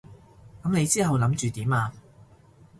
[0.63, 1.93] 噉你之後諗住點啊？